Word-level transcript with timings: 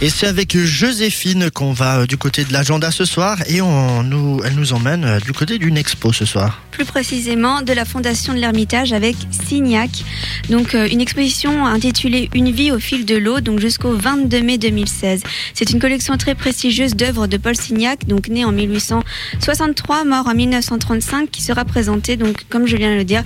Et 0.00 0.10
c'est 0.10 0.28
avec 0.28 0.56
Joséphine 0.56 1.50
qu'on 1.50 1.72
va 1.72 1.98
euh, 1.98 2.06
du 2.06 2.16
côté 2.16 2.44
de 2.44 2.52
l'agenda 2.52 2.92
ce 2.92 3.04
soir 3.04 3.38
et 3.48 3.60
on 3.60 4.04
nous, 4.04 4.40
elle 4.44 4.54
nous 4.54 4.72
emmène 4.72 5.04
euh, 5.04 5.18
du 5.18 5.32
côté 5.32 5.58
d'une 5.58 5.76
expo 5.76 6.12
ce 6.12 6.24
soir. 6.24 6.62
Plus 6.70 6.84
précisément 6.84 7.62
de 7.62 7.72
la 7.72 7.84
Fondation 7.84 8.32
de 8.32 8.38
l'Ermitage 8.38 8.92
avec 8.92 9.16
Signac. 9.32 9.90
Donc 10.50 10.76
euh, 10.76 10.86
une 10.88 11.00
exposition 11.00 11.66
intitulée 11.66 12.30
Une 12.32 12.52
vie 12.52 12.70
au 12.70 12.78
fil 12.78 13.06
de 13.06 13.16
l'eau, 13.16 13.40
donc 13.40 13.58
jusqu'au 13.58 13.92
22 13.92 14.40
mai 14.40 14.56
2016. 14.56 15.24
C'est 15.52 15.70
une 15.70 15.80
collection 15.80 16.16
très 16.16 16.36
prestigieuse 16.36 16.94
d'œuvres 16.94 17.26
de 17.26 17.36
Paul 17.36 17.56
Signac, 17.56 18.06
donc 18.06 18.28
né 18.28 18.44
en 18.44 18.52
1863, 18.52 20.04
mort 20.04 20.28
en 20.28 20.34
1935, 20.34 21.28
qui 21.28 21.42
sera 21.42 21.64
présentée, 21.64 22.16
donc 22.16 22.44
comme 22.48 22.68
je 22.68 22.76
viens 22.76 22.92
de 22.92 22.98
le 22.98 23.04
dire, 23.04 23.24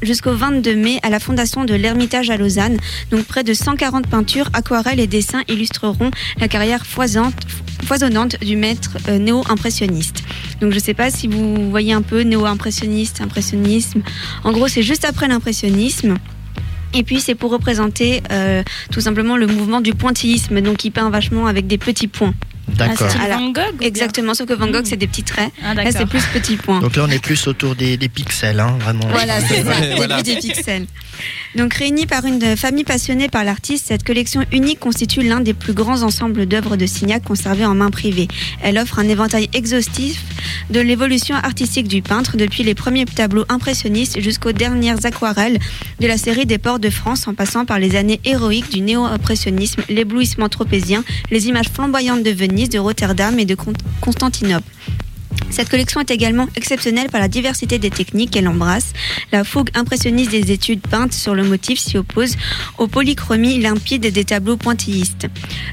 jusqu'au 0.00 0.32
22 0.32 0.74
mai 0.74 1.00
à 1.02 1.10
la 1.10 1.20
Fondation 1.20 1.64
de 1.64 1.74
l'Ermitage 1.74 2.30
à 2.30 2.38
Lausanne. 2.38 2.78
Donc 3.10 3.24
près 3.24 3.44
de 3.44 3.52
140 3.52 4.06
peintures, 4.06 4.48
aquarelles 4.54 5.00
et 5.00 5.06
dessins 5.06 5.42
illustreront 5.48 6.12
la 6.40 6.48
carrière 6.48 6.84
foisonnante 6.86 8.40
du 8.40 8.56
maître 8.56 8.98
euh, 9.08 9.18
néo-impressionniste. 9.18 10.24
Donc 10.60 10.70
je 10.70 10.76
ne 10.76 10.82
sais 10.82 10.94
pas 10.94 11.10
si 11.10 11.28
vous 11.28 11.70
voyez 11.70 11.92
un 11.92 12.02
peu 12.02 12.22
néo-impressionniste, 12.22 13.20
impressionnisme. 13.20 14.02
En 14.44 14.52
gros, 14.52 14.68
c'est 14.68 14.82
juste 14.82 15.04
après 15.04 15.28
l'impressionnisme. 15.28 16.16
Et 16.94 17.02
puis 17.02 17.20
c'est 17.20 17.34
pour 17.34 17.50
représenter 17.50 18.22
euh, 18.30 18.62
tout 18.92 19.00
simplement 19.00 19.36
le 19.36 19.48
mouvement 19.48 19.80
du 19.80 19.94
pointillisme, 19.94 20.60
donc 20.60 20.84
il 20.84 20.92
peint 20.92 21.10
vachement 21.10 21.46
avec 21.46 21.66
des 21.66 21.78
petits 21.78 22.06
points. 22.06 22.34
D'accord. 22.68 23.08
Van 23.08 23.50
Gogh 23.50 23.82
Exactement, 23.82 24.34
sauf 24.34 24.48
que 24.48 24.54
Van 24.54 24.66
Gogh, 24.66 24.82
hmm. 24.82 24.86
c'est 24.86 24.96
des 24.96 25.06
petits 25.06 25.22
traits. 25.22 25.50
Ah, 25.62 25.74
là, 25.74 25.90
c'est 25.92 26.06
plus 26.06 26.24
petits 26.32 26.56
points. 26.56 26.80
Donc 26.80 26.96
là, 26.96 27.04
on 27.06 27.10
est 27.10 27.22
plus 27.22 27.46
autour 27.46 27.74
des, 27.74 27.96
pixels, 28.08 28.60
hein, 28.60 28.76
vraiment. 28.80 29.06
Voilà, 29.08 29.40
c'est 29.40 29.62
ça, 29.62 30.22
des 30.22 30.36
pixels. 30.36 30.86
Donc 31.54 31.74
réunie 31.74 32.06
par 32.06 32.24
une 32.24 32.56
famille 32.56 32.82
passionnée 32.82 33.28
par 33.28 33.44
l'artiste, 33.44 33.86
cette 33.88 34.02
collection 34.02 34.44
unique 34.50 34.80
constitue 34.80 35.22
l'un 35.22 35.40
des 35.40 35.54
plus 35.54 35.72
grands 35.72 36.02
ensembles 36.02 36.46
d'œuvres 36.46 36.76
de 36.76 36.86
Signac 36.86 37.22
conservées 37.22 37.64
en 37.64 37.76
main 37.76 37.90
privée. 37.90 38.26
Elle 38.60 38.76
offre 38.76 38.98
un 38.98 39.08
éventail 39.08 39.48
exhaustif 39.52 40.20
de 40.70 40.80
l'évolution 40.80 41.36
artistique 41.36 41.86
du 41.86 42.02
peintre, 42.02 42.36
depuis 42.36 42.64
les 42.64 42.74
premiers 42.74 43.04
tableaux 43.04 43.44
impressionnistes 43.48 44.20
jusqu'aux 44.20 44.52
dernières 44.52 45.06
aquarelles 45.06 45.60
de 46.00 46.06
la 46.08 46.18
série 46.18 46.46
des 46.46 46.58
ports 46.58 46.80
de 46.80 46.90
France, 46.90 47.28
en 47.28 47.34
passant 47.34 47.64
par 47.64 47.78
les 47.78 47.94
années 47.94 48.20
héroïques 48.24 48.70
du 48.70 48.80
néo-impressionnisme, 48.80 49.82
l'éblouissement 49.88 50.48
tropézien, 50.48 51.04
les 51.30 51.46
images 51.46 51.68
flamboyantes 51.72 52.24
de 52.24 52.30
Venise, 52.30 52.53
de 52.54 52.78
Rotterdam 52.78 53.38
et 53.38 53.44
de 53.44 53.56
Constantinople. 54.00 54.64
Cette 55.50 55.68
collection 55.68 56.00
est 56.00 56.10
également 56.10 56.48
exceptionnelle 56.56 57.08
par 57.10 57.20
la 57.20 57.28
diversité 57.28 57.78
des 57.78 57.90
techniques 57.90 58.32
qu'elle 58.32 58.48
embrasse. 58.48 58.92
La 59.32 59.44
fougue 59.44 59.70
impressionniste 59.74 60.30
des 60.30 60.52
études 60.52 60.80
peintes 60.80 61.12
sur 61.12 61.34
le 61.34 61.44
motif 61.44 61.78
s'y 61.78 61.96
oppose 61.96 62.36
aux 62.78 62.88
polychromies 62.88 63.58
limpides 63.58 64.06
des 64.06 64.24
tableaux 64.24 64.56
pointillistes. 64.56 65.28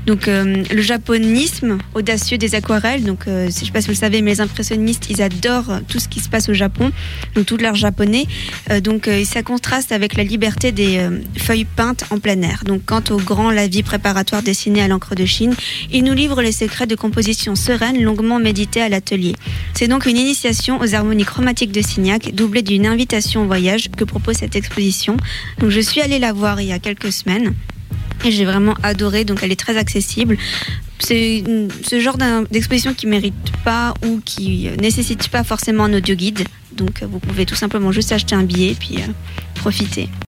Donc 0.06 0.28
euh, 0.28 0.64
le 0.72 0.82
japonisme 0.82 1.78
audacieux 1.94 2.38
des 2.38 2.56
aquarelles, 2.56 3.04
donc 3.04 3.28
euh, 3.28 3.44
je 3.44 3.60
ne 3.60 3.66
sais 3.66 3.72
pas 3.72 3.82
si 3.82 3.88
vous 3.88 3.94
le 3.94 3.98
savez, 3.98 4.22
mais 4.22 4.32
les 4.32 4.42
impressionnistes, 4.42 5.10
ils 5.10 5.22
adorent 5.22 5.80
tout 5.88 6.00
ce 6.00 6.08
qui 6.08 6.20
se 6.20 6.30
passe 6.30 6.50
au 6.50 6.54
Japon, 6.54 6.92
donc 7.36 7.46
tout 7.46 7.58
l'art 7.58 7.76
japonais. 7.76 8.26
Euh, 8.70 8.82
donc 8.82 9.10
ça 9.26 9.44
contraste 9.44 9.92
avec 9.92 10.16
la 10.16 10.24
liberté 10.24 10.72
des 10.72 11.08
feuilles 11.38 11.66
peintes 11.66 12.06
en 12.12 12.20
plein 12.20 12.42
air. 12.42 12.64
Donc 12.66 12.84
quant 12.86 13.04
au 13.10 13.18
grand 13.18 13.52
lavis 13.52 13.84
préparatoire 13.84 14.44
dessiné 14.44 14.82
à 14.82 14.88
l'encre 14.88 15.16
de 15.16 15.26
Chine, 15.26 15.54
il 15.92 16.04
nous 16.04 16.14
livre 16.14 16.42
les 16.42 16.52
secrets 16.52 16.88
de 16.88 16.96
composition 16.96 17.56
sereine 17.56 18.02
longuement 18.02 18.40
méditée 18.40 18.82
à 18.82 18.90
l'atelier. 18.90 19.36
C'est 19.74 19.88
donc 19.88 20.06
une 20.06 20.18
initiation 20.18 20.80
aux 20.80 20.96
harmonies 20.96 21.26
chromatiques 21.26 21.72
de 21.72 21.82
Signac, 21.82 22.34
doublée 22.34 22.62
d'une 22.62 22.86
invitation 22.86 23.44
au 23.44 23.46
voyage 23.46 23.90
que 23.96 24.04
propose 24.04 24.38
cette 24.38 24.56
exposition. 24.56 25.18
Donc 25.60 25.70
je 25.70 25.80
suis 25.80 26.02
allée 26.02 26.20
la 26.20 26.34
voir 26.34 26.62
il 26.62 26.68
y 26.68 26.74
a 26.74 26.80
quelques 26.80 27.12
semaines. 27.12 27.54
Et 28.24 28.32
j'ai 28.32 28.46
vraiment 28.46 28.76
adoré, 28.84 29.26
donc 29.26 29.40
elle 29.42 29.52
est 29.52 29.60
très 29.60 29.78
accessible. 29.78 30.38
C'est 31.00 31.44
ce 31.84 32.00
genre 32.00 32.18
d'exposition 32.52 32.94
qui 32.94 33.08
mérite 33.08 33.34
pas 33.66 33.96
ou 34.06 34.22
qui 34.24 34.70
nécessite 34.80 35.28
pas 35.30 35.44
forcément 35.44 35.86
un 35.86 35.94
audio 35.94 36.14
guide. 36.14 36.48
Donc 36.74 37.02
vous 37.02 37.20
pouvez 37.20 37.48
tout 37.48 37.56
simplement 37.56 37.92
juste 37.92 38.12
acheter 38.12 38.36
un 38.36 38.44
billet 38.44 38.72
et 38.72 38.76
puis 38.76 38.98
euh, 38.98 39.12
profiter. 39.56 40.10